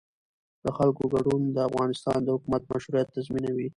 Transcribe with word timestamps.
د 0.63 0.65
خلکو 0.77 1.03
ګډون 1.13 1.41
د 1.55 1.57
افغانستان 1.69 2.19
د 2.23 2.27
حکومت 2.35 2.61
مشروعیت 2.71 3.07
تضمینوي 3.15 3.67